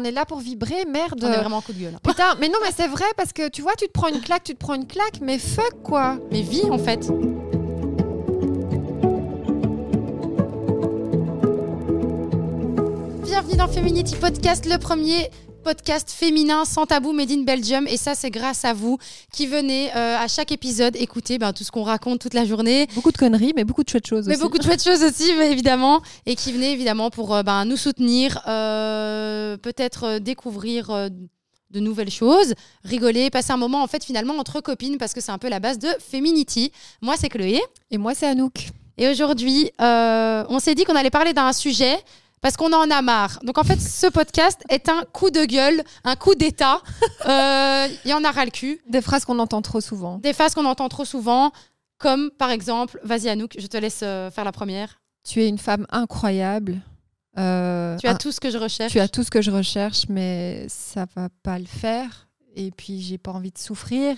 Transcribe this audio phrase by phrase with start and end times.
[0.00, 1.18] On est là pour vibrer, merde.
[1.24, 1.96] On est vraiment en coup de gueule.
[2.04, 4.44] Putain, mais non, mais c'est vrai parce que tu vois, tu te prends une claque,
[4.44, 6.18] tu te prends une claque, mais fuck quoi.
[6.30, 7.10] Mais vie en fait.
[13.24, 15.32] Bienvenue dans Feminity Podcast, le premier
[15.68, 18.96] podcast féminin sans tabou made in Belgium et ça c'est grâce à vous
[19.30, 22.86] qui venez euh, à chaque épisode écouter ben, tout ce qu'on raconte toute la journée
[22.94, 24.42] Beaucoup de conneries, mais beaucoup de chouettes choses mais aussi.
[24.42, 27.76] beaucoup de chouettes choses aussi mais évidemment et qui venez évidemment pour euh, ben, nous
[27.76, 31.10] soutenir euh, peut-être euh, découvrir
[31.70, 35.32] de nouvelles choses, rigoler, passer un moment en fait finalement entre copines parce que c'est
[35.32, 36.72] un peu la base de Feminity.
[37.02, 37.60] Moi c'est Chloé
[37.90, 38.68] Et moi, c'est Anouk.
[38.96, 41.98] et aujourd'hui euh, on s'est dit qu'on allait parler d'un sujet
[42.40, 43.38] parce qu'on en a marre.
[43.44, 46.80] Donc en fait, ce podcast est un coup de gueule, un coup d'état.
[47.26, 48.80] Euh, Il y en a ras le cul.
[48.88, 50.18] Des phrases qu'on entend trop souvent.
[50.18, 51.52] Des phases qu'on entend trop souvent,
[51.98, 55.00] comme par exemple, vas-y Anouk, je te laisse euh, faire la première.
[55.28, 56.80] Tu es une femme incroyable.
[57.38, 58.92] Euh, Tu as un- tout ce que je recherche.
[58.92, 62.28] tu as tout ce que je recherche, mais ça va pas le faire.
[62.56, 64.16] Et puis, j'ai pas envie de souffrir.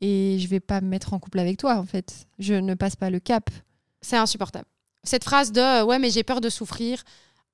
[0.00, 2.26] Et je vais pas me mettre en couple avec toi, en fait.
[2.38, 3.48] Je ne passe pas le cap.
[4.02, 4.66] C'est insupportable.
[5.04, 7.02] Cette phrase de ouais mais j'ai peur de souffrir,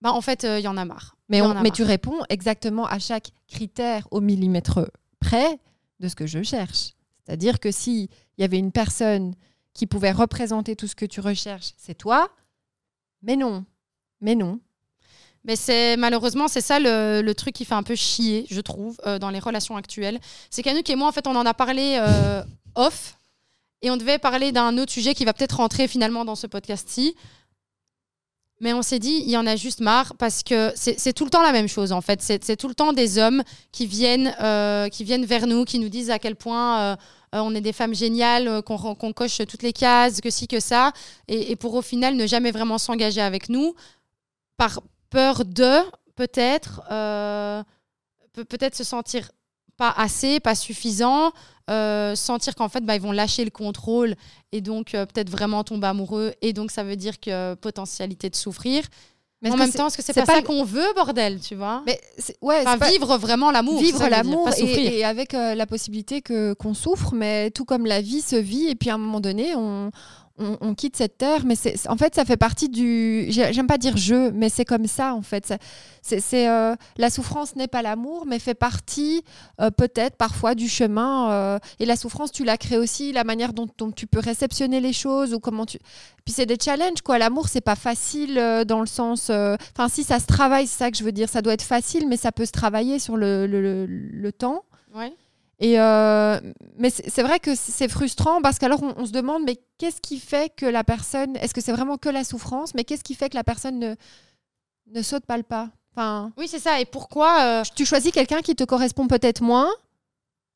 [0.02, 1.16] bah en fait il y en a marre.
[1.30, 1.72] Mais, on- marre.
[1.72, 5.58] tu réponds exactement à chaque critère au millimètre près
[6.00, 6.90] de ce que je cherche.
[7.24, 9.34] C'est-à-dire que s'il y avait une personne
[9.72, 12.28] qui pouvait représenter tout ce que tu recherches, c'est toi.
[13.22, 13.64] Mais non.
[14.20, 14.58] Mais non.
[15.44, 19.00] Mais c'est malheureusement c'est ça le, le truc qui fait un peu chier, je trouve,
[19.06, 20.20] euh, dans les relations actuelles.
[20.50, 22.42] C'est qu'Anouk et moi en fait on en a parlé euh,
[22.74, 23.16] off
[23.80, 27.16] et on devait parler d'un autre sujet qui va peut-être rentrer finalement dans ce podcast-ci.
[28.62, 31.30] Mais on s'est dit, il y en a juste marre parce que c'est tout le
[31.30, 32.22] temps la même chose en fait.
[32.22, 35.88] C'est tout le temps des hommes qui viennent, euh, qui viennent vers nous, qui nous
[35.88, 36.96] disent à quel point euh,
[37.34, 40.92] euh, on est des femmes géniales, qu'on coche toutes les cases, que ci, que ça.
[41.26, 43.74] Et, pour au final ne jamais vraiment s'engager avec nous
[44.56, 45.78] par peur de,
[46.14, 46.82] peut-être,
[48.32, 49.28] peut- peut-être se sentir
[49.76, 51.32] pas assez, pas suffisant,
[51.70, 54.14] euh, sentir qu'en fait, bah, ils vont lâcher le contrôle
[54.52, 56.32] et donc euh, peut-être vraiment tomber amoureux.
[56.42, 58.84] Et donc, ça veut dire que potentialité de souffrir.
[59.40, 61.82] Mais en même temps, est-ce que c'est pas, pas ça qu'on veut, bordel, tu vois?
[61.84, 62.00] Mais
[62.42, 63.80] ouais, Enfin, c'est pas- vivre vraiment l'amour.
[63.80, 68.00] vivre l'amour et, et avec euh, la possibilité que qu'on souffre, mais tout comme la
[68.00, 69.90] vie se vit, et puis à un moment donné, on,
[70.38, 71.44] on, quitte cette terre.
[71.44, 73.26] Mais c'est, en fait, ça fait partie du.
[73.28, 75.54] j'ai- J'aime pas dire jeu, mais c'est comme ça, en fait.
[76.02, 79.22] C'est, c'est, euh, la souffrance n'est pas l'amour, mais fait partie
[79.60, 81.30] euh, peut-être parfois du chemin.
[81.30, 84.92] euh, et la souffrance, tu la crées aussi, la manière dont, tu peux réceptionner les
[84.92, 85.78] choses ou comment tu.
[86.24, 87.18] Puis c'est des challenges, quoi.
[87.18, 88.34] L'amour, c'est pas facile
[88.66, 89.30] dans le sens.
[89.30, 91.28] Enfin, si ça se travaille, c'est ça que je veux dire.
[91.28, 94.64] Ça doit être facile, mais ça peut se travailler sur le, le, le- le temps.
[94.94, 95.12] Ouais.
[95.64, 96.40] Et euh,
[96.76, 100.18] mais c'est vrai que c'est frustrant parce qu'alors on, on se demande mais qu'est-ce qui
[100.18, 103.28] fait que la personne est-ce que c'est vraiment que la souffrance mais qu'est-ce qui fait
[103.30, 103.94] que la personne ne
[104.90, 105.68] ne saute pas le pas?
[105.94, 106.80] Enfin Oui, c'est ça.
[106.80, 109.70] Et pourquoi euh, tu choisis quelqu'un qui te correspond peut-être moins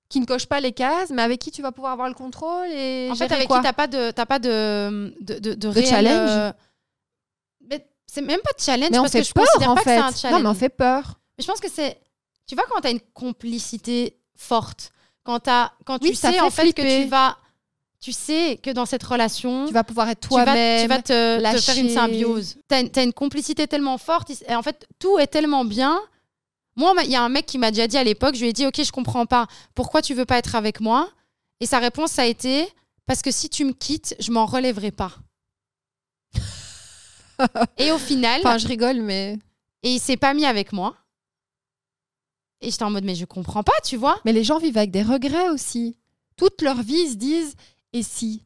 [0.09, 2.67] qui ne coche pas les cases mais avec qui tu vas pouvoir avoir le contrôle
[2.73, 3.59] et En fait, avec quoi?
[3.59, 6.53] qui t'as pas de, t'as pas de, de, de, de réel, challenge euh,
[7.71, 9.83] mais c'est même pas de challenge mais on fait que je peur considère en pas
[9.83, 10.39] fait que c'est un challenge.
[10.43, 12.01] non mais on fait peur Mais je pense que c'est.
[12.49, 14.91] Tu vois, quand tu as une complicité forte,
[15.27, 15.51] quand,
[15.85, 17.37] quand Oui, tu sais en fait que tu vas.
[17.99, 19.67] Tu sais que dans cette relation.
[19.67, 21.61] tu vas pouvoir être tu vas, toi-même tu vas te, te lâcher.
[21.61, 22.57] faire une symbiose.
[22.69, 24.31] Tu as, une complicité tellement forte.
[24.49, 26.01] Et en fait, tout est tellement bien.
[26.77, 28.53] Moi, il y a un mec qui m'a déjà dit à l'époque, je lui ai
[28.53, 29.47] dit, OK, je comprends pas.
[29.75, 31.09] Pourquoi tu veux pas être avec moi?
[31.61, 32.69] Et sa réponse, ça a été,
[33.07, 35.13] parce que si tu me quittes, je m'en relèverai pas.
[37.79, 39.39] et au final, enfin je rigole mais
[39.83, 40.97] et il s'est pas mis avec moi.
[42.61, 44.19] Et j'étais en mode, mais je comprends pas, tu vois.
[44.25, 45.99] Mais les gens vivent avec des regrets aussi.
[46.37, 47.55] Toute leur vie, ils se disent
[47.93, 48.43] et si?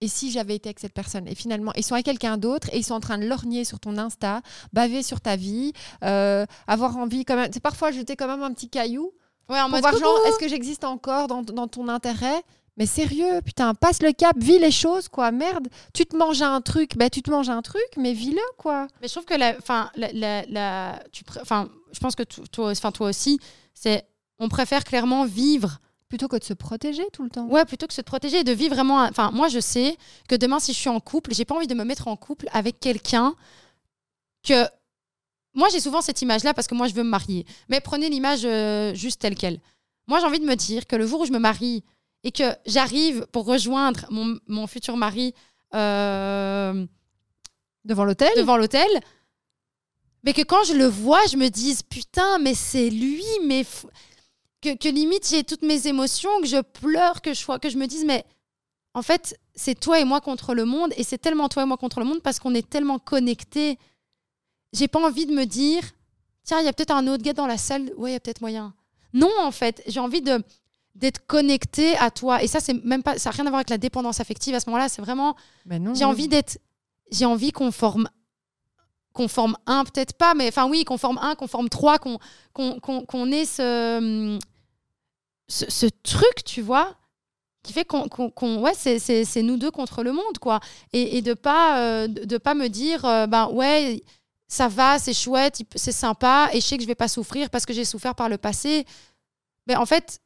[0.00, 1.28] Et si j'avais été avec cette personne?
[1.28, 3.78] Et finalement, ils sont avec quelqu'un d'autre et ils sont en train de lorgner sur
[3.78, 5.72] ton Insta, baver sur ta vie,
[6.02, 7.50] euh, avoir envie quand même.
[7.52, 9.12] C'est parfois jeter quand même un petit caillou
[9.48, 10.28] Ouais, en pour mode, voir genre, coucou.
[10.28, 12.42] est-ce que j'existe encore dans, dans ton intérêt?
[12.76, 15.30] Mais sérieux, putain, passe le cap, vis les choses, quoi.
[15.30, 18.86] Merde, tu te manges un truc, ben tu te manges un truc, mais vis-le, quoi.
[19.00, 22.70] Mais je trouve que la, enfin, la, la, la- tu, enfin, je pense que toi,
[22.70, 23.38] enfin, toi aussi,
[23.74, 24.06] c'est,
[24.38, 25.78] on préfère clairement vivre,
[26.08, 27.46] Plutôt que de se protéger tout le temps.
[27.46, 28.98] ouais, plutôt que se protéger et de vivre vraiment.
[29.04, 29.96] Enfin, moi, je sais
[30.28, 32.48] que demain, si je suis en couple, j'ai pas envie de me mettre en couple
[32.52, 33.34] avec quelqu'un
[34.46, 34.66] que.
[35.54, 37.46] Moi, j'ai souvent cette image-là parce que moi, je veux me marier.
[37.70, 39.58] Mais prenez l'image euh, juste telle quelle.
[40.06, 41.82] Moi, j'ai envie de me dire que le jour où je me marie
[42.24, 45.34] et que j'arrive pour rejoindre mon, mon futur mari
[45.74, 46.86] euh,
[47.84, 48.30] Devant l'hôtel?
[48.36, 48.88] devant l'hôtel,
[50.24, 53.86] mais que quand je le vois, je me dise putain, mais c'est lui, mais f-
[54.60, 57.86] que, que limite j'ai toutes mes émotions, que je pleure, que je que je me
[57.86, 58.24] dise mais
[58.94, 61.76] en fait c'est toi et moi contre le monde et c'est tellement toi et moi
[61.76, 63.78] contre le monde parce qu'on est tellement connectés.
[64.72, 65.82] J'ai pas envie de me dire
[66.44, 68.20] tiens, il y a peut-être un autre gars dans la salle, ouais, il y a
[68.20, 68.74] peut-être moyen.
[69.12, 70.42] Non, en fait, j'ai envie de
[70.94, 72.42] d'être connecté à toi.
[72.42, 74.54] Et ça, c'est même pas, ça n'a rien à voir avec la dépendance affective.
[74.54, 75.36] À ce moment-là, c'est vraiment,
[75.66, 76.58] Ben j'ai envie d'être,
[77.10, 78.08] j'ai envie qu'on forme,
[79.12, 82.18] qu'on forme un, peut-être pas, mais enfin oui, qu'on forme un, qu'on forme trois, qu'on
[82.52, 84.38] qu'on qu'on- qu'on ait ce,
[85.48, 86.96] ce, ce truc, tu vois,
[87.62, 90.60] qui fait qu'on, qu'on- ouais, c'est, nous deux contre le monde, quoi.
[90.92, 94.02] Et, et de pas, euh, de pas me dire, euh, ben ouais,
[94.48, 97.64] ça va, c'est chouette, c'est sympa, et je sais que je vais pas souffrir parce
[97.66, 98.84] que j'ai souffert par le passé.
[99.66, 100.20] Mais en fait,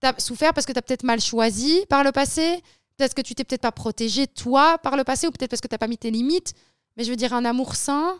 [0.00, 2.62] tu as souffert parce que tu as peut-être mal choisi par le passé,
[2.96, 5.68] peut-être que tu t'es peut-être pas protégé toi par le passé, ou peut-être parce que
[5.68, 6.54] tu pas mis tes limites?
[6.96, 8.16] Mais je veux dire, un amour sain,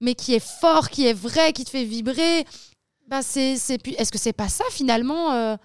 [0.00, 2.44] mais qui est fort, qui est vrai, qui te fait vibrer,
[3.08, 5.56] ben c'est, c'est, est-ce que c'est pas ça finalement euh,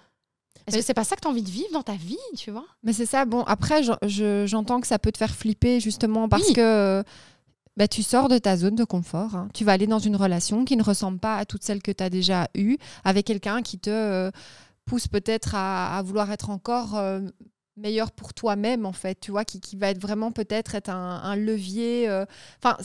[0.66, 2.50] Est-ce que c'est pas ça que tu as envie de vivre dans ta vie, tu
[2.50, 2.64] vois?
[2.82, 3.24] Mais c'est ça.
[3.24, 6.54] Bon, après, je- je- j'entends que ça peut te faire flipper justement parce Oui.
[6.54, 7.04] que
[7.76, 9.36] bah, tu sors de ta zone de confort.
[9.36, 9.48] hein.
[9.54, 12.02] Tu vas aller dans une relation qui ne ressemble pas à toutes celles que tu
[12.02, 14.30] as déjà eues, avec quelqu'un qui te euh,
[14.86, 17.20] pousse peut-être à, vouloir être encore euh,
[17.76, 19.20] meilleur pour toi-même, en fait.
[19.20, 22.08] Tu vois, qui, qui va être vraiment peut-être être un, levier.
[22.08, 22.24] euh,
[22.62, 22.78] Enfin,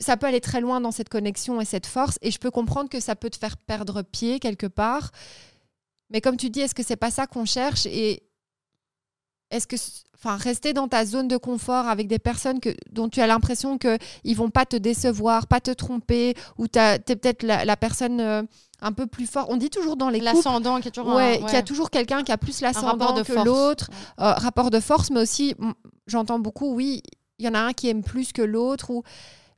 [0.00, 2.18] ça peut aller très loin dans cette connexion et cette force.
[2.22, 5.12] Et je peux comprendre que ça peut te faire perdre pied quelque part.
[6.10, 7.86] Mais comme tu dis, est-ce que c'est pas ça qu'on cherche?
[7.86, 8.22] Et
[9.52, 9.76] est-ce que,
[10.16, 13.78] enfin, rester dans ta zone de confort avec des personnes que, dont tu as l'impression
[13.78, 17.76] que ils vont pas te décevoir, pas te tromper, ou tu es peut-être la, la
[17.76, 18.42] personne euh,
[18.80, 19.48] un peu plus forte?
[19.50, 21.44] On dit toujours dans les L'ascendant qui est toujours ouais, ouais.
[21.44, 23.90] qu'il y a toujours quelqu'un qui a plus l'ascendant que l'autre,
[24.20, 25.54] euh, rapport de force, mais aussi,
[26.06, 27.02] j'entends beaucoup, oui,
[27.38, 29.02] il y en a un qui aime plus que l'autre, ou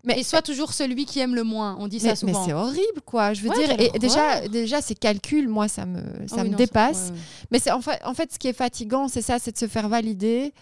[0.05, 2.45] mais soit toujours celui qui aime le moins, on dit mais, ça mais souvent.
[2.47, 3.33] c'est horrible, quoi.
[3.35, 6.45] Je veux Ouais, dire, et déjà, déjà, ces calculs, moi, ça me, Ah ça oui,
[6.45, 7.11] me non, dépasse.
[7.13, 7.19] ouais.
[7.51, 9.67] Mais c'est en fait, en fait, ce qui est fatigant, c'est ça, c'est de se
[9.67, 10.53] faire valider.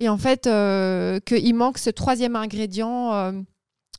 [0.00, 3.32] Et en fait, euh, qu'il manque ce troisième ingrédient euh,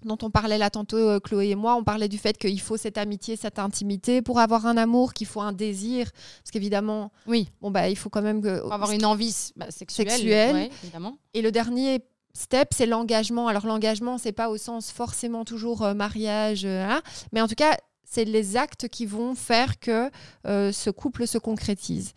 [0.05, 1.75] dont on parlait là tantôt, euh, Chloé et moi.
[1.75, 5.27] On parlait du fait qu'il faut cette amitié, cette intimité pour avoir un amour, qu'il
[5.27, 6.09] faut un désir.
[6.41, 8.61] Parce qu'évidemment, Oui, bon, bah, il faut quand même que.
[8.61, 10.09] pour avoir une envie bah, sexuelle.
[10.09, 10.55] Sexuelle.
[10.55, 11.17] ouais, évidemment.
[11.33, 11.99] Et le dernier
[12.33, 13.47] step, c'est l'engagement.
[13.47, 17.55] Alors, l'engagement, c'est pas au sens forcément toujours euh, mariage, euh, hein, mais en tout
[17.55, 20.09] cas, c'est les actes qui vont faire que
[20.47, 22.13] euh, ce couple se concrétise.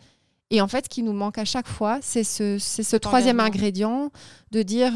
[0.49, 4.11] Et en fait, ce qui nous manque à chaque fois, c'est ce, troisième ingrédient
[4.51, 4.93] de dire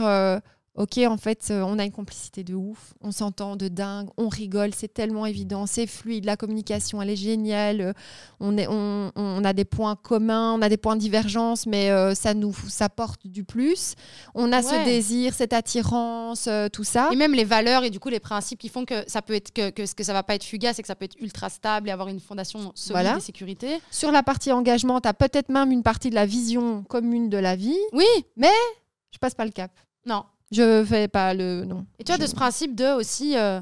[0.78, 4.30] Ok, en fait, euh, on a une complicité de ouf, on s'entend de dingue, on
[4.30, 7.94] rigole, c'est tellement évident, c'est fluide, la communication, elle est géniale, euh,
[8.40, 11.90] on, est, on, on a des points communs, on a des points de divergence, mais
[11.90, 13.96] euh, ça nous ça porte du plus.
[14.36, 17.10] On a ce désir, cette attirance, euh, tout ça.
[17.12, 19.52] Et même les valeurs et du coup les principes qui font que ça peut être
[19.52, 21.90] que, que, que ça va pas être fugace et que ça peut être ultra stable
[21.90, 23.18] et avoir une fondation solide Voilà.
[23.18, 23.80] et sécurité.
[23.90, 27.38] Sur la partie engagement, tu as peut-être même une partie de la vision commune de
[27.38, 27.78] la vie.
[27.94, 28.06] Oui,
[28.38, 29.72] Je passe pas le cap.
[30.06, 30.24] non.
[30.52, 31.66] Je fais pas le.
[31.66, 31.86] Non.
[32.00, 33.38] Et tu vois, Je- de ce principe de aussi.
[33.38, 33.60] euh,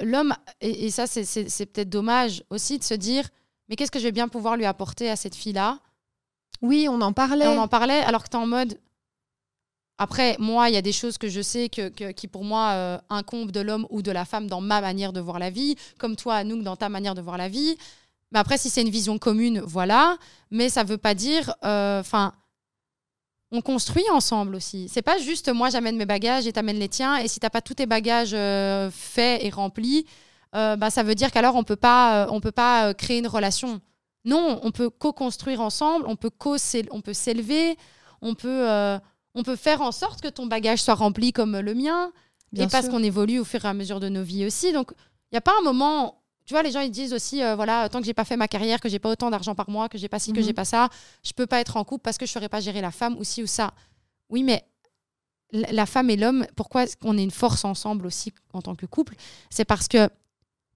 [0.00, 3.28] L'homme, et, et ça c'est- peut-être dommage aussi de se dire,
[3.68, 5.80] mais qu'est-ce que je vais bien pouvoir lui apporter à cette fille-là?
[6.60, 7.46] Oui, on en parlait.
[7.46, 8.78] Et on en parlait alors que tu es en mode.
[9.98, 12.70] Après, moi, il y a des choses que je sais que, que- qui, pour moi,
[12.72, 15.74] euh, incombent de l'homme ou de la femme dans ma manière de voir la vie,
[15.98, 17.76] comme toi, Anouk, dans ta manière de voir la vie.
[18.30, 20.16] Mais après, si c'est une vision commune, voilà.
[20.52, 21.54] Mais ça veut pas dire.
[21.62, 22.32] Enfin.
[23.52, 24.88] On construit ensemble aussi.
[24.88, 27.18] C'est pas juste moi, j'amène mes bagages et t'amènes les tiens.
[27.18, 30.06] Et si t'as pas tous tes bagages euh, faits et remplis,
[30.56, 33.26] euh, bah, ça veut dire qu'alors on peut pas, euh, on peut pas créer une
[33.26, 33.80] relation.
[34.24, 36.56] Non, on peut co-construire ensemble, on peut co
[36.92, 37.76] on peut s'élever,
[38.22, 38.66] on peut,
[39.34, 42.10] on peut faire en sorte que ton bagage soit rempli comme le mien.
[42.52, 44.72] Bien et parce qu'on évolue au fur et à mesure de nos vies aussi.
[44.72, 46.21] Donc, il n'y a pas un moment.
[46.52, 48.46] Tu vois, les gens ils disent aussi, euh, voilà, tant que j'ai pas fait ma
[48.46, 50.44] carrière, que j'ai pas autant d'argent par mois, que j'ai pas ci, que Mhm.
[50.44, 50.90] j'ai pas ça,
[51.24, 53.24] je peux pas être en couple parce que je saurais pas gérer la femme ou
[53.24, 53.72] ci ou ça.
[54.28, 54.62] Oui, mais
[55.52, 58.84] la femme et l'homme, pourquoi est-ce qu'on est une force ensemble aussi en tant que
[58.84, 59.14] couple?
[59.48, 60.10] C'est parce que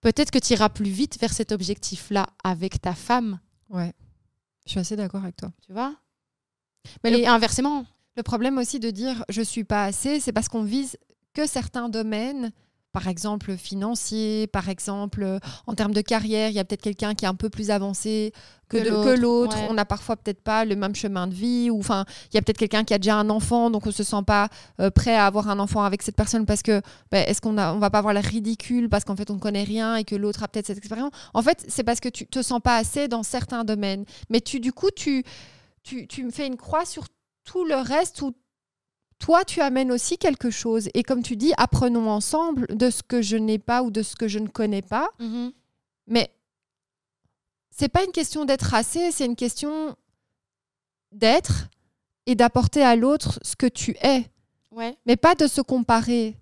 [0.01, 3.93] peut-être que tu iras plus vite vers cet objectif-là avec ta femme, Ouais.
[4.65, 5.53] Je suis assez d'accord avec toi.
[5.67, 5.95] tu vois?
[7.05, 7.85] Mais Et inversement.
[8.17, 10.97] Le problème aussi de dire je suis pas assez, c'est parce qu'on vise
[11.35, 12.51] que certains domaines,
[12.97, 17.27] par exemple financier, par exemple en termes de carrière, il y a peut-être quelqu'un qui
[17.27, 18.33] est un peu plus avancé
[18.71, 18.79] que,
[19.21, 19.67] l'autre, ouais.
[19.69, 22.43] On n'a parfois peut-être pas le même chemin de vie, ou enfin il y a
[22.43, 24.49] peut-être quelqu'un qui a déjà un enfant, donc on se sent pas
[24.81, 26.81] euh, prêt à avoir un enfant avec cette personne parce que
[27.13, 29.41] ben, est-ce qu'on a, on va pas avoir l'air ridicule parce qu'en fait on ne
[29.41, 31.13] connaît rien et que l'autre a peut-être cette expérience?
[31.35, 34.59] En fait, c'est parce que tu te sens pas assez dans certains domaines, mais tu
[34.59, 35.23] du coup tu
[35.83, 37.05] tu, tu me fais une croix sur
[37.45, 38.33] tout le reste où
[39.19, 40.89] toi, tu amènes aussi quelque chose.
[40.95, 44.15] Et comme tu dis, apprenons ensemble de ce que je n'ai pas ou de ce
[44.17, 45.09] que je ne connais pas.
[45.19, 45.53] Mhm.
[46.07, 46.31] Mais
[47.71, 49.97] c'est pas une question d'être assez, c'est une question
[51.13, 51.69] d'être
[52.27, 54.27] et d'apporter à l'autre ce que tu es,
[54.73, 54.97] Ouais.
[55.07, 56.37] mais pas de se comparer,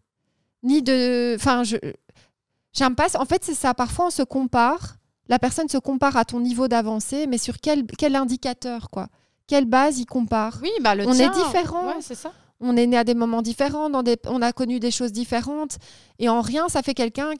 [0.62, 1.34] ni de.
[1.36, 1.76] Enfin, je.
[2.72, 3.06] J'aime pas.
[3.20, 3.72] En fait, c'est ça.
[3.74, 4.96] Parfois, on se compare.
[5.28, 9.08] La personne se compare à ton niveau d'avancée, mais sur quel, quel indicateur, quoi?
[9.46, 10.58] Quelle base il compare?
[10.60, 11.30] Oui, bah le On tien.
[11.32, 11.86] est différents.
[11.86, 12.32] Ouais, c'est ça.
[12.66, 15.76] On est né à des moments différents, dans des, on a connu des choses différentes,
[16.18, 17.32] et en rien, ça fait quelqu'un,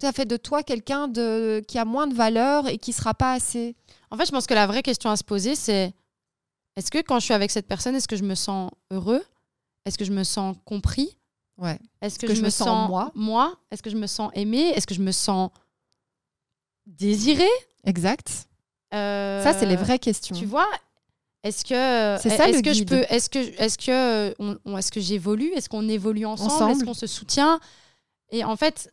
[0.00, 3.32] ça fait de toi quelqu'un de qui a moins de valeur et qui sera pas
[3.34, 3.76] assez.
[4.10, 5.92] En fait, je pense que la vraie question à se poser, c'est
[6.76, 9.22] est-ce que quand je suis avec cette personne, est-ce que je me sens heureux?
[9.84, 11.16] Est-ce que je me sens compris?
[11.58, 11.78] Ouais.
[12.00, 13.54] Est-ce que, que je, me sens, moi?
[13.70, 15.50] Est-ce que je me sens aimé Est-ce que je me sens
[16.86, 17.48] désiré
[17.84, 18.48] Exact.
[18.94, 20.34] Euh, Ça, c'est les vraies questions.
[20.34, 20.68] Tu vois
[21.42, 25.00] Est-ce que ça, est-ce que je peux Est-ce que est-ce que on- on- est-ce que
[25.00, 25.50] j'évolue?
[25.54, 26.72] Est-ce qu'on évolue ensemble, Ensemble.
[26.72, 27.60] Est-ce qu'on se soutient?
[28.30, 28.92] Et en fait,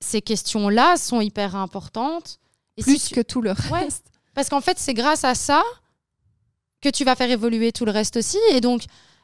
[0.00, 2.38] ces questions-là sont hyper importantes.
[2.76, 3.80] Et si Plus tu- que tout le Ouais.
[3.84, 4.06] reste.
[4.34, 5.62] Parce qu'en fait, c'est grâce à ça
[6.82, 8.38] que tu vas faire évoluer tout le reste aussi.
[8.50, 8.82] Et donc,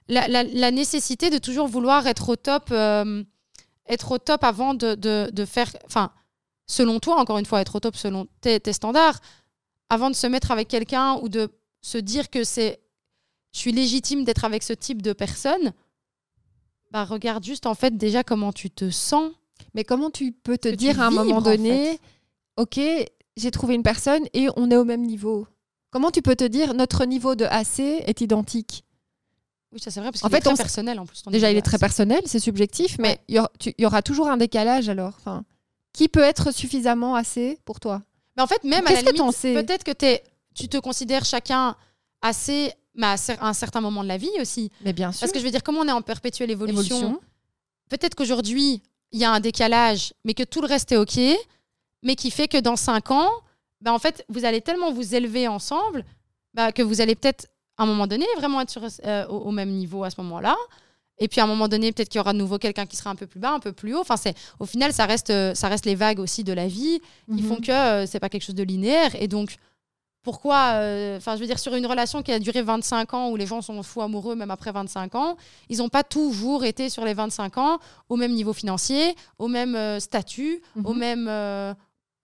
[0.08, 3.22] la, la- la nécessité de toujours vouloir être au top, euh,
[3.88, 5.70] être au top avant de, de- de faire.
[5.84, 6.10] Enfin,
[6.66, 9.18] selon toi, encore une fois, être au top selon tes, tes standards,
[9.90, 11.50] avant de se mettre avec quelqu'un ou de
[11.82, 12.80] se dire que c'est.
[13.52, 15.72] Je suis légitime d'être avec ce type de personne.
[16.92, 19.32] Bah, regarde juste en fait déjà comment tu te sens.
[19.74, 21.98] Mais comment tu peux te dire à un moment en donné,
[22.56, 22.80] ok,
[23.36, 25.46] j'ai trouvé une personne et on est au même niveau
[25.90, 28.84] Comment tu peux te dire notre niveau de AC est identique?
[29.72, 31.22] Oui, ça c'est vrai parce qu'il est très on personnel en plus.
[31.26, 33.20] Déjà, il est très personnel, c'est subjectif, mais Ouais.
[33.28, 35.14] il y aura- tu- il y, aura toujours un décalage alors.
[35.18, 35.44] Enfin,
[35.92, 38.02] qui peut être suffisamment assez pour toi?
[38.36, 39.22] Mais en fait, même à la limite,
[39.54, 40.22] peut-être que t'es-
[40.54, 41.76] tu te considères chacun
[42.22, 43.16] assez mais à
[43.48, 44.70] un certain moment de la vie aussi.
[44.82, 45.20] Mais bien sûr.
[45.20, 47.20] Parce que je veux dire, comme on est en perpétuelle évolution, évolution.
[47.88, 48.82] peut-être qu'aujourd'hui,
[49.12, 51.18] il y a un décalage, mais que tout le reste est OK,
[52.02, 53.30] mais qui fait que dans cinq ans,
[53.80, 56.04] bah, en fait, vous allez tellement vous élever ensemble
[56.52, 57.46] bah, que vous allez peut-être,
[57.78, 60.56] à un moment donné, vraiment être sur, euh, au, au même niveau à ce moment-là.
[61.20, 63.10] Et puis à un moment donné, peut-être qu'il y aura de nouveau quelqu'un qui sera
[63.10, 64.00] un peu plus bas, un peu plus haut.
[64.00, 67.00] Enfin, c'est au final, ça reste, euh, ça reste les vagues aussi de la vie
[67.26, 67.48] qui Mhm.
[67.48, 69.14] font que euh, c'est pas quelque chose de linéaire.
[69.20, 69.56] Et donc,
[70.22, 73.36] pourquoi, euh, enfin, je veux dire, sur une relation qui a duré 25 ans, où
[73.36, 75.36] les gens sont fous amoureux même après 25 ans,
[75.68, 79.74] ils n'ont pas toujours été sur les 25 ans au même niveau financier, au même
[79.76, 80.98] euh, statut, au Mhm.
[80.98, 81.74] même,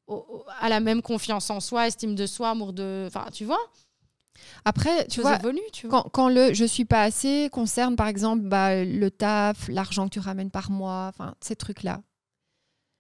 [0.09, 3.59] au- à la même confiance en soi, estime de soi, amour de, enfin, tu vois,
[4.64, 6.02] Après, tu vois, évolues, tu vois.
[6.02, 10.14] quand, quand le je suis pas assez concerne par exemple bah, le taf, l'argent que
[10.14, 12.02] tu ramènes par mois, enfin ces trucs-là.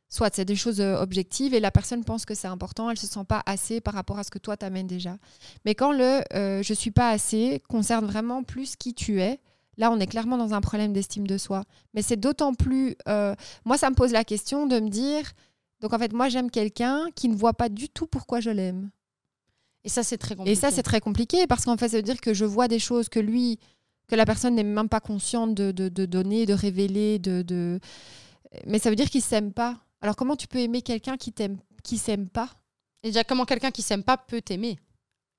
[0.08, 3.08] Soit c'est des choses euh, objectives et la personne pense que c'est important, elle se
[3.08, 5.16] sent pas assez par rapport à ce que toi t'amènes déjà.
[5.64, 9.40] Mais quand le euh, je suis pas assez concerne vraiment plus qui tu es,
[9.76, 11.64] là on est clairement dans un problème d'estime de soi.
[11.94, 15.32] Mais c'est d'autant plus, euh, moi ça me pose la question de me dire,
[15.80, 18.90] donc en fait moi j'aime quelqu'un qui ne voit pas du tout pourquoi je l'aime.
[19.86, 20.52] Et ça, c'est très compliqué.
[20.52, 22.78] Et ça, c'est très compliqué parce qu'en fait, ça veut dire que je vois des
[22.78, 23.58] choses que lui,
[24.08, 27.78] que la personne n'est même pas consciente de, de, de donner, de révéler, de, de...
[28.66, 29.78] mais ça veut dire qu'il s'aime pas.
[30.00, 32.50] Alors comment tu peux aimer quelqu'un qui t'aime, qui s'aime pas?
[33.02, 34.76] Et déjà, comment quelqu'un qui s'aime pas peut t'aimer?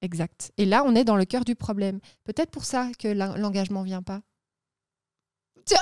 [0.02, 0.52] Exact.
[0.58, 2.00] Et là, on est dans le cœur du problème.
[2.24, 4.22] Peut-être pour ça que l'en- l'engagement vient pas.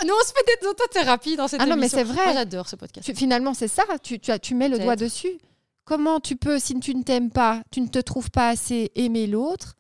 [0.04, 2.24] Nous, on se fait des autothérapies dans cette Ah non, mais c'est vrai.
[2.24, 3.06] Moi, j'adore ce podcast.
[3.06, 3.84] Tu- finalement, c'est ça.
[4.02, 5.38] Tu, tu, as- tu mets le doigt dessus.
[5.86, 9.28] Comment tu peux, si tu ne t'aimes pas, tu ne te trouves pas assez aimer
[9.28, 9.76] l'autre,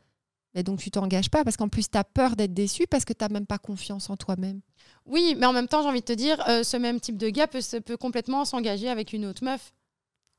[0.54, 3.12] et donc tu t'engages pas parce qu'en plus, tu as peur d'être déçu parce que
[3.14, 4.62] tu n'as même pas confiance en toi-même.
[5.06, 7.30] Oui, mais en même temps, j'ai envie de te dire, euh, ce même type de
[7.30, 9.74] gars peut, peut complètement s'engager avec une autre meuf.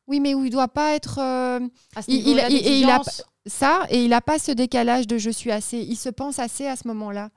[0.06, 1.58] Oui, mais où il doit pas être euh,
[1.96, 2.98] À ce Il- et il a
[3.46, 5.78] ça et il n'a pas ce décalage de je suis assez.
[5.78, 7.30] Il se pense assez à ce moment-là.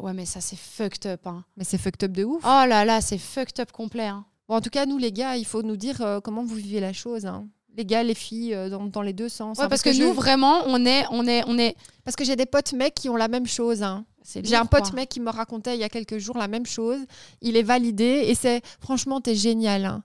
[0.00, 1.26] Ouais, mais ça, c'est fucked up.
[1.26, 1.44] hein.
[1.56, 2.42] Mais c'est fucked up de ouf.
[2.44, 4.06] Oh là là, c'est fucked up complet.
[4.06, 4.26] hein.
[4.48, 6.80] Bon, en tout cas, nous, les gars, il faut nous dire euh, comment vous vivez
[6.80, 7.26] la chose.
[7.26, 7.46] hein.
[7.76, 9.56] Les gars, les filles, euh, dans, dans les deux sens.
[9.58, 11.74] Ouais, hein, parce, que, nous, vraiment, on est, on est, on est.
[12.04, 13.82] Parce que j'ai des potes mecs qui ont la même chose.
[13.82, 14.04] hein.
[14.44, 14.92] J'ai un pote quoi.
[14.92, 16.98] mec qui me racontait il y a quelques jours la même chose.
[17.40, 19.84] Il est validé et c'est franchement, t'es génial.
[19.86, 20.02] hein.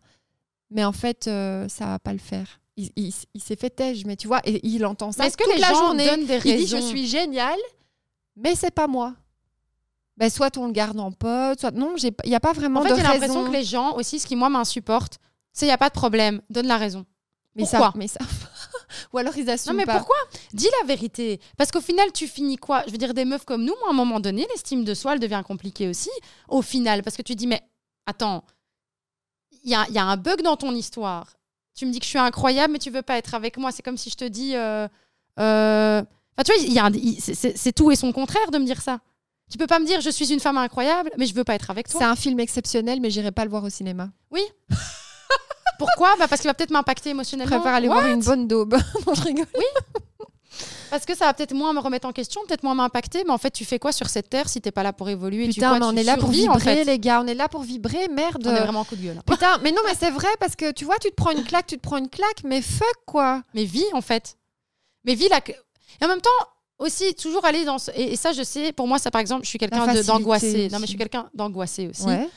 [0.71, 2.59] Mais en fait, euh, ça va pas le faire.
[2.77, 5.43] Il, il- il s'est fait têche, mais tu vois, et il entend ça est-ce que
[5.43, 6.05] toute les la gens journée.
[6.05, 7.57] donnent des Il dit je raisons suis génial,
[8.35, 9.13] mais c'est pas moi.
[10.17, 12.83] Ben, soit on le garde en pote, soit non, il n'y a pas vraiment En
[12.83, 15.19] fait, de j'ai l'impression que les gens aussi, ce qui moi m'insupporte,
[15.53, 17.05] c'est il y a pas de problème, donne la raison.
[17.55, 17.79] mais pourquoi?
[17.79, 18.19] ça, mais ça...
[19.13, 19.97] Ou alors ils assument Non mais pas.
[19.97, 20.15] pourquoi?
[20.53, 21.39] Dis la vérité.
[21.57, 22.83] Parce qu'au final, tu finis quoi?
[22.87, 25.13] Je veux dire, des meufs comme nous, moi, à un moment donné, l'estime de soi,
[25.13, 26.09] elle devient compliquée aussi.
[26.47, 27.61] Au final, parce que tu dis, mais
[28.05, 28.43] attends,
[29.63, 31.33] il y a, y a un bug dans ton histoire.
[31.75, 33.71] Tu me dis que je suis incroyable, mais tu veux pas être avec moi.
[33.71, 34.55] C'est comme si je te dis...
[34.55, 34.87] euh,
[35.39, 36.01] euh,
[36.39, 38.99] Enfin, tu vois, y a un- c'est tout et son contraire de me dire ça.
[39.51, 41.69] Tu peux pas me dire, je suis une femme incroyable, mais je veux pas être
[41.69, 41.99] avec toi.
[41.99, 44.09] C'est un film exceptionnel, mais j'irai pas le voir au cinéma.
[45.79, 46.15] Pourquoi?
[46.17, 47.55] Bah Parce qu'il va peut-être m'impacter Je émotionnellement.
[47.59, 47.95] préfère aller What?
[48.01, 48.73] voir une bonne daube.
[49.07, 49.45] non, je rigole.
[50.89, 53.37] Parce que ça va peut-être moins me remettre en question, peut-être moins m'impacter, mais en
[53.37, 55.45] fait, tu fais quoi sur cette terre si t'es pas là pour évoluer?
[55.49, 56.83] Tu Putain, quoi, mais on tu est là pour en vibrer, fait?
[56.85, 57.21] les gars.
[57.21, 58.41] On est là pour vibrer, merde.
[58.47, 59.21] On est vraiment en coup de gueule.
[59.25, 61.67] Putain, mais non, mais c'est vrai parce que tu vois, tu te prends une claque,
[61.67, 63.43] tu te prends une claque, mais fuck quoi.
[63.53, 64.37] Mais vis, en fait.
[65.03, 65.39] Mais vis la.
[65.47, 66.29] Et en même temps,
[66.79, 67.77] aussi, toujours aller dans.
[67.79, 70.69] ce- Et, et ça, je sais, pour moi, ça, par exemple, je suis quelqu'un d'angoissé.
[70.69, 72.03] Non, mais je suis quelqu'un d'angoissé aussi.
[72.05, 72.29] Ouais.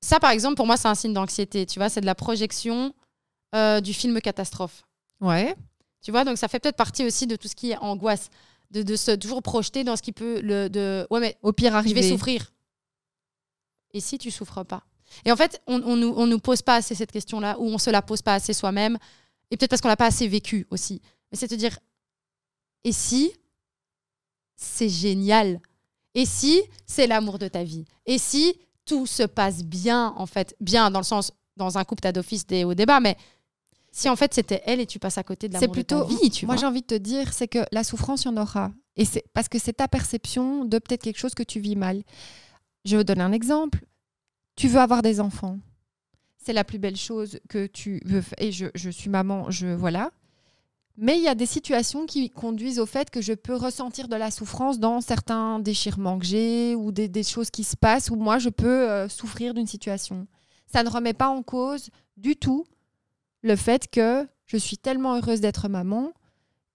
[0.00, 1.66] Ça, par exemple, pour moi, c'est un signe d'anxiété.
[1.66, 2.94] Tu vois, c'est de la projection
[3.54, 4.84] euh, du film catastrophe.
[5.20, 5.56] Ouais.
[6.02, 8.28] Tu vois, donc ça fait peut-être partie aussi de tout ce qui est angoisse.
[8.72, 10.40] De, de se toujours projeter dans ce qui peut.
[10.40, 11.06] Le, de...
[11.10, 12.00] Ouais, mais Au pire je arrivé.
[12.02, 12.52] vais souffrir.
[13.94, 14.82] Et si tu souffres pas?
[15.24, 17.78] Et en fait, on, on nous, on nous pose pas assez cette question-là, ou on
[17.78, 18.98] se la pose pas assez soi-même,
[19.50, 21.00] et peut-être parce qu'on l'a pas assez vécu aussi.
[21.30, 21.78] Mais c'est te dire,
[22.84, 23.32] et si
[24.56, 25.60] c'est génial
[26.14, 27.84] Et si c'est l'amour de ta vie?
[28.06, 32.02] Et si tout se passe bien, en fait, bien dans le sens, dans un couple,
[32.02, 33.16] t'as d'office des hauts débats, mais
[33.92, 36.04] si en fait c'était elle et tu passes à côté de C'est l'amour de plutôt.
[36.04, 38.30] ta vie, tu moi, j'ai envie de te dire, c'est que la souffrance, il y
[38.30, 38.70] en aura.
[38.96, 42.02] Et c'est parce que c'est ta perception de peut-être quelque chose que tu vis mal.
[42.84, 43.84] Je vais donner un exemple.
[44.54, 45.58] Tu veux avoir des enfants.
[46.38, 48.22] C'est la plus belle chose que tu veux.
[48.38, 50.12] Et je, je suis maman, je voilà.
[50.98, 54.16] Mais il y a des situations qui conduisent au fait que je peux ressentir de
[54.16, 58.38] la souffrance dans certains déchirements que j'ai ou des, choses qui se passent où moi
[58.38, 60.26] je peux euh, souffrir d'une situation.
[60.66, 62.64] Ça ne remet pas en cause du tout
[63.42, 66.12] le fait que je suis tellement heureuse d'être maman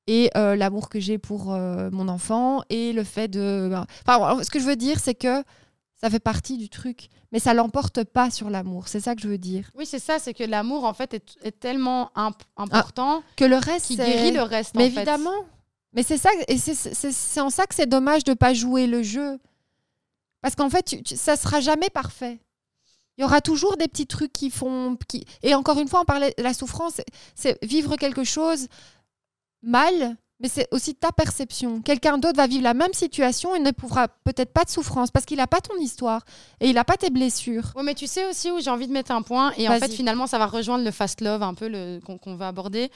[0.06, 3.70] et euh, l'amour que j'ai pour euh, mon enfant et le fait de...
[3.70, 5.44] ben, Enfin, ce que je veux dire, c'est que
[6.02, 8.88] ça fait partie du truc, mais ça l'emporte pas sur l'amour.
[8.88, 9.70] C'est ça que je veux dire.
[9.76, 13.58] Oui, c'est ça, c'est que l'amour, en fait, est, est tellement imp- important Que le
[13.58, 14.74] reste, qui guérit le reste.
[14.76, 14.96] Mais en fait.
[14.98, 15.46] évidemment.
[15.94, 19.38] Mais c'est ça, et c'est- en ça que c'est dommage de pas jouer le jeu.
[20.42, 22.40] Parce qu'en fait, tu, tu- ça sera jamais parfait.
[23.18, 24.98] Il y aura toujours des petits trucs qui font.
[25.08, 25.26] Qui...
[25.44, 27.00] Et encore une fois, on parlait de la souffrance,
[27.36, 28.68] c'est vivre quelque chose
[29.62, 31.82] mal, mais c'est aussi ta perception.
[31.82, 35.26] Quelqu'un d'autre va vivre la même situation et ne pourra peut-être pas de souffrance parce
[35.26, 36.24] qu'il n'a pas ton histoire
[36.60, 37.72] et il n'a pas tes blessures.
[37.76, 39.92] Ouais, mais tu sais aussi où j'ai envie de mettre un point, et en fait,
[39.96, 42.90] finalement, ça va rejoindre le fast love un peu le- qu'on qu'on va aborder.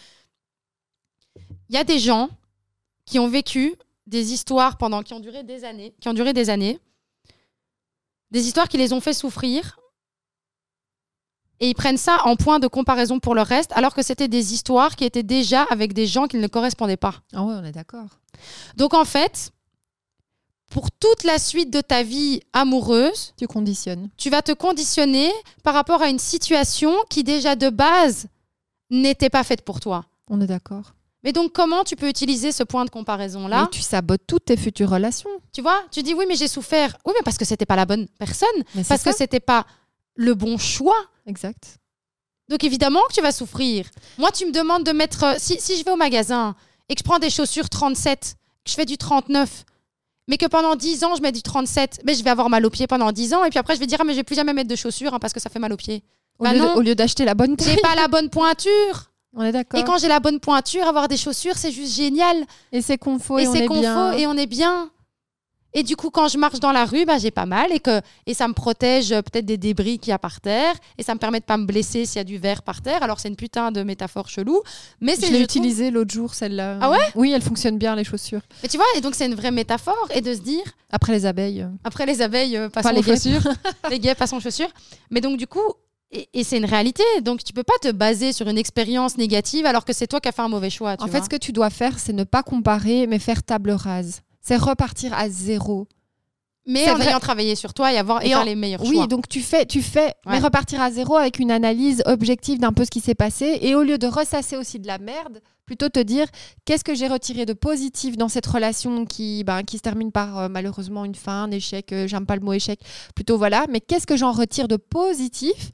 [1.69, 2.29] Il y a des gens
[3.05, 3.75] qui ont vécu
[4.07, 6.79] des histoires pendant qui ont duré des années, qui ont duré des années,
[8.31, 9.79] des histoires qui les ont fait souffrir,
[11.59, 14.53] et ils prennent ça en point de comparaison pour le reste, alors que c'était des
[14.53, 17.15] histoires qui étaient déjà avec des gens qui ne correspondaient pas.
[17.33, 18.07] Ah ouais, on est d'accord.
[18.75, 19.51] Donc en fait,
[20.71, 24.09] pour toute la suite de ta vie amoureuse, Tu conditionnes.
[24.17, 25.31] tu vas te conditionner
[25.63, 28.27] par rapport à une situation qui déjà de base
[28.89, 30.05] n'était pas faite pour toi.
[30.29, 30.93] On est d'accord.
[31.23, 34.45] Mais donc comment tu peux utiliser ce point de comparaison là Et tu sabotes toutes
[34.45, 35.29] tes futures relations.
[35.53, 36.97] Tu vois, tu dis oui mais j'ai souffert.
[37.05, 39.65] Oui mais parce que c'était pas la bonne personne, Mais parce que c'était pas
[40.15, 40.97] le bon choix.
[41.27, 41.77] Exact.
[42.49, 43.85] Donc évidemment que tu vas souffrir.
[44.17, 46.55] Moi tu me demandes de mettre euh, si, si je vais au magasin
[46.89, 49.65] et que je prends des chaussures 37, que je fais du 39
[50.27, 52.69] mais que pendant 10 ans je mets du 37, mais je vais avoir mal aux
[52.71, 54.35] pieds pendant 10 ans et puis après je vais dire ah, mais je vais plus
[54.35, 56.03] jamais mettre de chaussures hein, parce que ça fait mal aux pieds.
[56.39, 57.81] Au Bah lieu d'acheter la bonne J'ai taille.
[57.81, 59.11] pas la bonne pointure.
[59.37, 59.79] On est d'accord.
[59.79, 62.45] Et quand j'ai la bonne pointure, avoir des chaussures, c'est juste génial.
[62.71, 64.11] Et c'est confort et c'est est confort bien.
[64.13, 64.89] et on est bien.
[65.77, 67.99] Et du coup, quand je marche dans la rue, bah, j'ai pas mal et, que,
[68.25, 71.13] et ça me protège euh, peut-être des débris qu'il y a par terre et ça
[71.13, 73.03] me permet de pas me blesser s'il y a du verre par terre.
[73.03, 74.61] Alors c'est une putain de métaphore chelou,
[75.01, 76.77] mais c'est Je l'ai utilisée l'autre jour, celle-là.
[76.81, 76.97] Ah ouais?
[77.15, 78.41] Oui, elle fonctionne bien, les chaussures.
[78.63, 81.25] Mais tu vois, et donc c'est une vraie métaphore et de se dire Après les
[81.25, 81.61] abeilles.
[81.63, 83.45] euh, après les abeilles, euh, passons Pas les aux chaussures,
[83.89, 84.69] les guêpes passons aux chaussures.
[85.11, 85.59] Mais donc du coup.
[86.11, 89.65] Et, et c'est une réalité, donc tu peux pas te baser sur une expérience négative
[89.65, 90.95] alors que c'est toi qui as fait un mauvais choix.
[90.95, 93.71] Tu En fait, ce que tu dois faire, c'est ne pas comparer, mais faire table
[93.71, 94.21] rase.
[94.47, 95.87] C'est repartir à zéro.
[96.67, 97.07] mais en vrai.
[97.09, 99.07] ayant travaillé sur toi et avoir et en- les meilleurs Oui, choix.
[99.07, 102.85] donc tu fais, tu fais, mais repartir à zéro avec une analyse objective d'un peu
[102.85, 103.57] ce qui s'est passé.
[103.61, 106.27] Et au lieu de ressasser aussi de la merde, plutôt te dire
[106.65, 110.37] qu'est-ce que j'ai retiré de positif dans cette relation qui, ben, qui se termine par
[110.39, 111.91] euh, malheureusement une fin, un échec.
[111.91, 112.79] euh, J'aime pas le mot échec.
[113.15, 113.65] Plutôt voilà.
[113.69, 115.71] Mais qu'est-ce que j'en retire de positif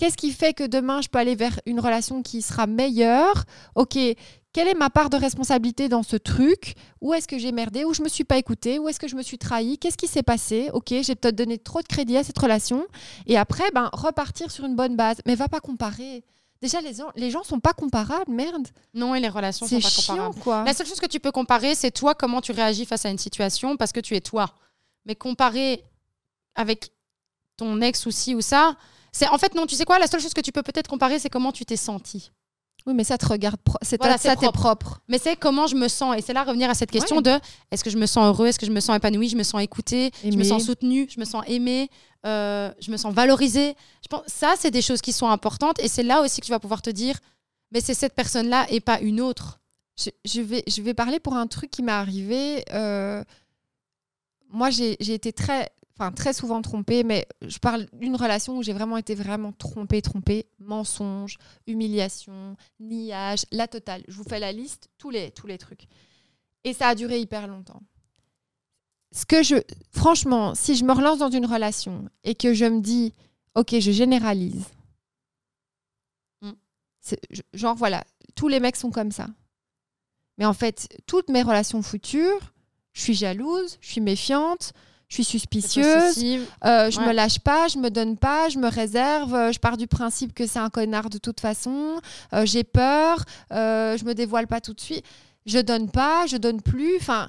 [0.00, 3.44] Qu'est-ce qui fait que demain je peux aller vers une relation qui sera meilleure?
[3.74, 3.98] Ok,
[4.54, 6.74] quelle est ma part de responsabilité dans ce truc?
[7.02, 7.84] Où est-ce que j'ai merdé?
[7.84, 8.78] Où je me suis pas écoutée?
[8.78, 10.70] Où est-ce que je me suis trahi Qu'est-ce qui s'est passé?
[10.72, 12.86] Ok, j'ai peut-être donné trop de crédit à cette relation.
[13.26, 15.18] Et après, ben, repartir sur une bonne base.
[15.26, 16.24] Mais va pas comparer.
[16.62, 18.68] Déjà, les gens, les gens sont pas comparables, merde.
[18.94, 20.40] Non, et les relations sont C'est pas chiant, comparables.
[20.40, 20.64] quoi.
[20.64, 23.18] La seule chose que tu peux comparer, c'est toi, comment tu réagis face à une
[23.18, 24.46] situation parce que tu es toi.
[25.04, 25.84] Mais comparer
[26.54, 26.90] avec
[27.58, 28.76] ton ex ou ci ou ça,
[29.12, 31.18] c'est en fait non, tu sais quoi, la seule chose que tu peux peut-être comparer,
[31.18, 32.30] c'est comment tu t'es senti.
[32.86, 33.58] Oui, mais ça te regarde.
[33.82, 35.00] C'est Voilà, ta- ça, c'est t'es propre.
[35.06, 36.16] Mais c'est comment je me sens.
[36.16, 37.22] Et c'est là revenir à cette question Ouais.
[37.22, 37.38] de
[37.70, 39.60] est-ce que je me sens heureux, est-ce que je me sens épanoui, je me sens
[39.62, 41.90] écouté, je me sens soutenu, je me sens aimé,
[42.26, 43.74] euh, je me sens valorisé.
[44.02, 45.78] Je pense ça, c'est des choses qui sont importantes.
[45.80, 47.18] Et c'est là aussi que tu vas pouvoir te dire,
[47.70, 49.60] mais c'est cette personne-là et pas une autre.
[50.02, 52.64] je, je vais, je vais parler pour un truc qui m'est arrivé.
[52.72, 53.22] euh,
[54.48, 55.68] moi, j'ai j'ai été très,
[56.10, 60.46] très souvent trompée, mais je parle d'une relation où j'ai vraiment été vraiment trompée, trompée.
[60.58, 61.36] Mensonge,
[61.66, 64.02] humiliation, niage, la totale.
[64.08, 65.86] Je vous fais la liste, tous les, tous les trucs.
[66.64, 67.82] Et ça a duré hyper longtemps.
[69.12, 69.56] Ce que je,
[69.90, 73.12] franchement, si je me relance dans une relation et que je me dis,
[73.54, 74.64] ok, je généralise.
[76.42, 76.52] Mm.
[77.30, 79.26] Je- Genre, voilà, tous les mecs sont comme ça.
[80.38, 82.54] Mais en fait, toutes mes relations futures,
[82.92, 84.72] je suis jalouse, je suis méfiante,
[85.10, 86.18] je suis suspicieuse,
[86.64, 87.06] euh, je Ouais.
[87.08, 90.32] me lâche pas, je me donne pas, je me réserve, euh, je pars du principe
[90.32, 92.00] que c'est un connard de toute façon,
[92.32, 95.04] euh, j'ai peur, euh, je me dévoile pas tout de suite,
[95.46, 97.28] je donne pas, je donne plus, enfin,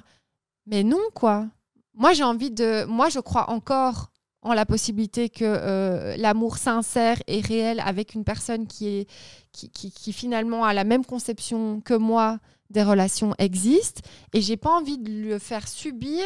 [0.66, 1.46] mais non quoi.
[1.94, 4.10] Moi j'ai envie de, moi je crois encore
[4.42, 9.06] en la possibilité que euh, l'amour sincère et réel avec une personne qui est
[9.52, 12.38] qui, qui, qui finalement a la même conception que moi
[12.70, 16.24] des relations existe et j'ai pas envie de lui faire subir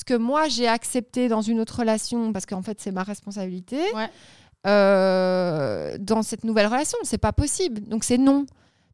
[0.00, 3.78] ce que moi j'ai accepté dans une autre relation parce qu'en fait c'est ma responsabilité
[3.94, 4.08] Ouais.
[4.66, 6.98] euh, dans cette nouvelle relation.
[7.02, 7.80] C'est pas possible.
[7.82, 8.46] Donc c'est non.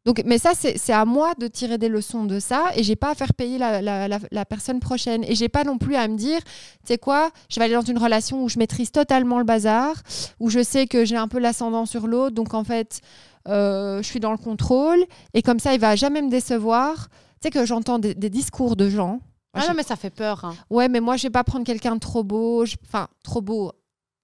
[0.05, 3.11] Donc mais ça c'est à moi de tirer des leçons de ça et j'ai pas
[3.11, 5.23] à faire payer la, la- la- la personne prochaine.
[5.25, 6.51] Et j'ai pas non plus à me dire tu
[6.93, 9.93] sais quoi je vais aller dans une relation où je maîtrise totalement le bazar
[10.39, 12.35] où je sais que j'ai un peu l'ascendant sur l'autre.
[12.35, 13.01] Donc en fait
[13.49, 15.03] euh, je suis dans le contrôle.
[15.33, 17.09] Et comme ça il va jamais me décevoir.
[17.41, 19.19] Tu sais que j'entends des, des discours de gens
[19.59, 20.43] Ah non, mais ça fait peur.
[20.45, 20.55] hein.
[20.69, 22.65] Ouais, mais moi, je vais pas prendre quelqu'un de trop beau.
[22.65, 23.71] je- Enfin, trop beau.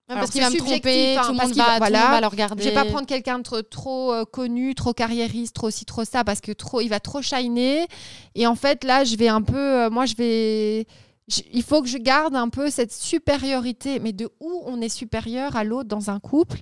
[0.08, 2.22] Parce qu'il va c'est me tromper, hein, tout parce monde va- tout le monde va
[2.22, 2.64] le regarder.
[2.64, 6.04] Je vais pas prendre quelqu'un de trop, trop, euh, connu, trop carriériste, trop ci, trop
[6.04, 7.88] ça, parce que trop, il va trop shiner.
[8.36, 9.58] Et en fait, là, je vais un peu.
[9.58, 10.88] euh, moi, je vais.
[11.30, 14.00] je- il faut que je garde un peu cette supériorité.
[14.00, 16.60] Mais de où on est supérieur à l'autre dans un couple?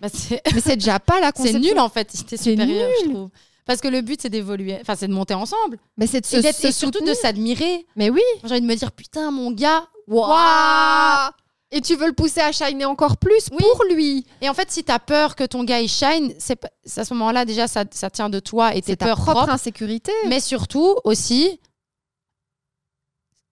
[0.00, 1.60] Bah, c'est Mais c'est déjà pas la c'est conception.
[1.60, 3.14] nul en fait si t'es C'est supérieur, je nul.
[3.14, 3.30] trouve.
[3.66, 6.36] Parce que le but c'est d'évoluer, enfin c'est de monter ensemble Mais c'est de se,
[6.36, 7.86] et, se et surtout de s'admirer.
[7.96, 8.20] Mais oui.
[8.44, 11.30] J'ai envie de me dire putain mon gars, Waouh waouh
[11.70, 13.56] Et tu veux le pousser à shiner encore plus Oui.
[13.58, 14.26] pour lui.
[14.42, 16.58] Et en fait, si t'as peur que ton gars il shine, c'est
[16.96, 19.52] à ce moment-là déjà ça, ça tient de toi et tes ta peurs propre propres.
[19.54, 20.12] insécurité.
[20.28, 21.58] Mais surtout aussi,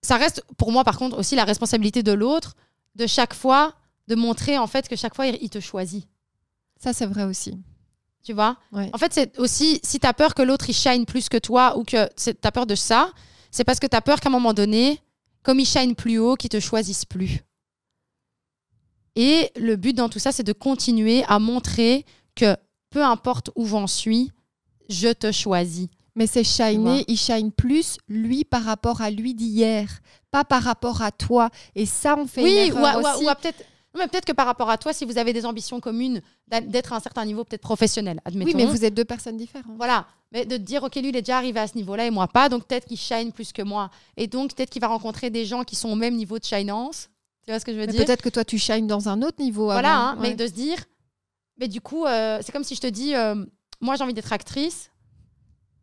[0.03, 2.55] ça reste pour moi par contre aussi la responsabilité de l'autre
[2.95, 3.73] de chaque fois
[4.07, 6.07] de montrer en fait que chaque fois il te choisit.
[6.79, 7.57] Ça, c'est vrai aussi.
[8.23, 8.55] Tu vois?
[8.71, 8.89] Ouais.
[8.93, 11.83] En fait, c'est aussi si t'as peur que l'autre il shine plus que toi ou
[11.83, 13.11] que c'est- t'as peur de ça,
[13.51, 14.99] c'est parce que t'as peur qu'à un moment donné,
[15.43, 17.41] comme il shine plus haut, qu'il te choisisse plus.
[19.15, 22.05] Et le but dans tout ça, c'est de continuer à montrer
[22.35, 22.55] que
[22.89, 24.31] peu importe où j'en suis,
[24.89, 25.87] je te choisis.
[26.15, 29.87] Mais c'est shiner, il shine plus lui par rapport à lui d'hier,
[30.31, 31.49] pas par rapport à toi.
[31.75, 33.63] Et ça, on fait oui, une ou, erreur ou à- ou à peut-être.
[33.99, 36.95] Mais peut-être que par rapport à toi, si vous avez des ambitions communes, d'être à
[36.95, 38.51] un certain niveau peut-être professionnel, admettons.
[38.51, 39.77] Oui, mais vous êtes deux personnes différentes.
[39.77, 40.07] Voilà.
[40.31, 42.27] Mais de te dire, OK, lui, il est déjà arrivé à ce niveau-là et moi
[42.27, 43.91] pas, donc peut-être qu'il shine plus que moi.
[44.17, 47.09] Et donc, peut-être qu'il va rencontrer des gens qui sont au même niveau de shinance.
[47.45, 48.05] Tu vois ce que je veux Mais dire?
[48.05, 49.65] peut-être que toi, tu shines dans un autre niveau.
[49.65, 50.77] Voilà, hein, mais de se dire,
[51.59, 53.45] mais du coup, euh, c'est comme si je te dis, euh,
[53.79, 54.89] moi, j'ai envie d'être actrice,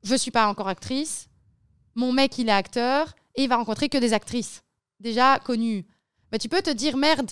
[0.03, 1.29] je suis pas encore actrice,
[1.95, 4.63] mon mec, il est acteur, et il va rencontrer que des actrices
[4.99, 5.87] déjà connues.
[6.33, 7.31] Mais tu peux te dire, merde,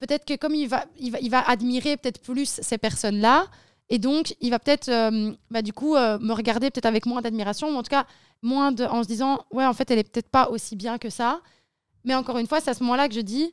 [0.00, 3.46] peut-être que comme il va, il va, il va admirer peut-être plus ces personnes-là,
[3.90, 7.20] et donc il va peut-être, euh, bah, du coup, euh, me regarder peut-être avec moins
[7.20, 8.06] d'admiration, ou en tout cas,
[8.42, 11.10] moins de, en se disant, ouais, en fait, elle est peut-être pas aussi bien que
[11.10, 11.40] ça.
[12.04, 13.52] Mais encore une fois, c'est à ce moment-là que je dis,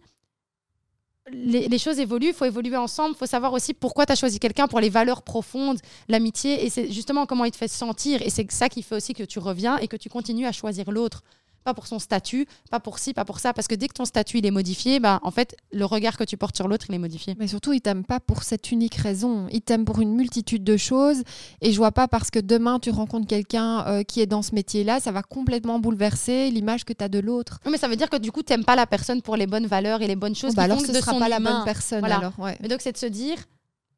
[1.29, 4.15] les, les choses évoluent, il faut évoluer ensemble, il faut savoir aussi pourquoi tu as
[4.15, 8.21] choisi quelqu'un pour les valeurs profondes, l'amitié, et c'est justement comment il te fait sentir,
[8.21, 10.89] et c'est ça qui fait aussi que tu reviens et que tu continues à choisir
[10.91, 11.23] l'autre.
[11.67, 14.05] Pas pour son statut, pas pour ci, pas pour ça, parce que dès que ton
[14.05, 16.95] statut il est modifié, bah, en fait, le regard que tu portes sur l'autre, il
[16.95, 17.35] est modifié.
[17.37, 19.47] Mais surtout, il t'aime pas pour cette unique raison.
[19.51, 21.23] Il t'aime pour une multitude de choses.
[21.59, 24.55] Et je vois pas parce que demain, tu rencontres quelqu'un euh, qui est dans ce
[24.55, 27.59] métier-là, ça va complètement bouleverser l'image que tu as de l'autre.
[27.65, 29.67] Non, mais ça veut dire que du coup, tu pas la personne pour les bonnes
[29.67, 31.65] valeurs et les bonnes choses Oh, bah qui alors, ce de sera pas la bonne
[31.65, 31.99] personne.
[31.99, 32.17] Voilà.
[32.17, 32.57] Alors, ouais.
[32.61, 33.37] Mais donc, c'est de se dire,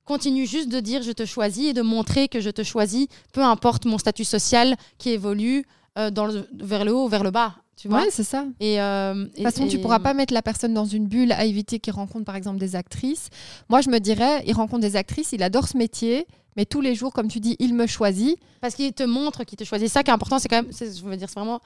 [0.05, 3.43] continue juste de dire je te choisis et de montrer que je te choisis, peu
[3.43, 5.65] importe mon statut social qui évolue
[5.99, 7.55] euh, dans le- vers le haut ou vers le bas.
[7.75, 8.45] Tu vois Ouais, c'est ça.
[8.59, 11.45] et, euh, De toute façon, tu pourras pas mettre la personne dans une bulle à
[11.45, 13.29] éviter qu'il rencontre par exemple des actrices.
[13.69, 16.93] Moi, je me dirais, il rencontre des actrices, il adore ce métier, mais tous les
[16.93, 18.37] jours, comme tu dis, il me choisit.
[18.59, 19.87] Parce qu'il te montre qu'il te choisit.
[19.87, 21.61] Ça qui est important, c'est quand même, je veux dire, c'est vraiment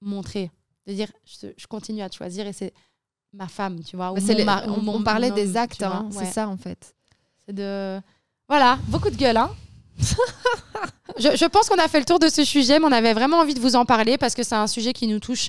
[0.00, 0.50] montrer.
[0.88, 2.72] De dire, je, continue à te choisir et c'est
[3.32, 4.10] ma femme, tu vois.
[4.10, 6.24] ou mon les- on, ou mon- on parlait mon des actes, hein, Ouais.
[6.24, 6.96] c'est ça en fait.
[7.46, 8.00] C'est de.
[8.48, 9.50] Voilà, beaucoup de gueule, hein.
[11.18, 13.38] je, je pense qu'on a fait le tour de ce sujet, mais on avait vraiment
[13.38, 15.48] envie de vous en parler parce que c'est un sujet qui nous touche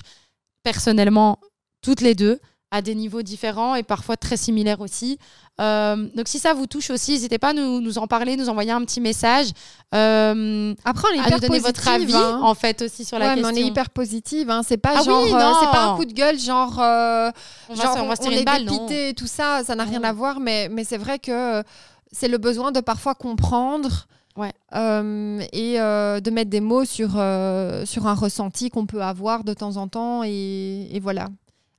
[0.62, 1.38] personnellement
[1.82, 2.40] toutes les deux,
[2.74, 5.18] à des niveaux différents et parfois très similaires aussi.
[5.60, 8.48] Euh, donc si ça vous touche aussi, n'hésitez pas à nous, nous, en parler, nous
[8.48, 9.50] envoyer un petit message.
[9.94, 12.40] Euh, Après, on est hyper nous donner votre avis hein.
[12.42, 13.52] en fait aussi sur la question.
[13.52, 14.62] On est hyper positive, hein.
[14.66, 18.08] c'est pas ah genre, euh, c'est pas un coup de gueule genre, on, genre, on,
[18.08, 20.98] va on est balle, dépité, tout ça, ça n'a rien à voir, mais, mais c'est
[20.98, 21.62] vrai que
[22.10, 24.06] c'est le besoin de parfois comprendre.
[24.36, 24.52] Ouais.
[24.72, 29.88] et de mettre des mots sur, sur un ressenti qu'on peut avoir de temps en
[29.88, 30.22] temps.
[30.24, 31.28] Et, et voilà.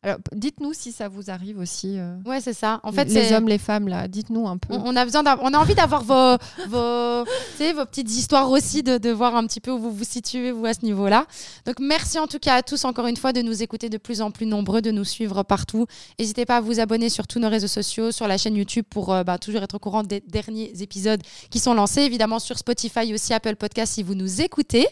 [0.05, 1.97] Alors, dites-nous si ça vous arrive aussi.
[1.97, 2.79] Euh, ouais, c'est ça.
[2.83, 4.75] En fait, les hommes, les femmes, là, dites-nous un peu.
[4.75, 6.37] On, a besoin, on a envie d'avoir vos,
[6.67, 10.51] vos, vos petites histoires aussi, de, de, voir un petit peu où vous vous situez
[10.51, 11.25] vous à ce niveau-là.
[11.65, 14.21] Donc, merci en tout cas à tous encore une fois de nous écouter de plus
[14.21, 15.87] en plus nombreux, de nous suivre partout.
[16.19, 19.11] N'hésitez pas à vous abonner sur tous nos réseaux sociaux, sur la chaîne YouTube pour
[19.11, 22.01] euh, bah, toujours être au courant des derniers épisodes qui sont lancés.
[22.01, 24.85] Évidemment sur Spotify aussi Apple Podcast si vous nous écoutez.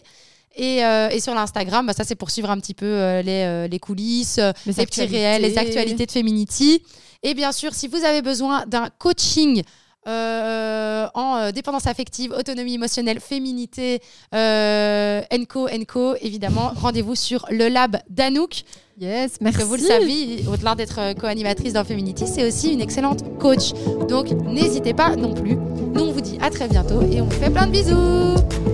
[0.60, 3.68] Euh, et, sur l'Instagram, bah, ça c'est pour suivre un petit peu euh, les, euh,
[3.68, 6.82] les, coulisses, les, petits réels, les actualités de Feminity.
[7.22, 9.62] Et bien sûr, si vous avez besoin d'un coaching
[10.06, 14.00] en dépendance affective, autonomie émotionnelle, féminité,
[14.32, 18.64] Enco, Enco, évidemment, rendez-vous sur le lab d'Anouk.
[19.00, 19.58] Yes, merci.
[19.58, 23.72] Que vous le savez, au-delà d'être co-animatrice dans Feminity, c'est aussi une excellente coach.
[24.08, 25.56] Donc n'hésitez pas non plus.
[25.56, 28.73] Nous, on vous dit à très bientôt et on vous fait plein de bisous.